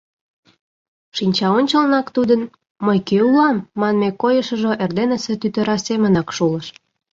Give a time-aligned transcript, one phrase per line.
[1.15, 2.41] Шинча ончылнак тудын
[2.85, 6.67] «Мый кӧ улам?» манме койышыжо эрденысе тӱтыра семынак шулыш.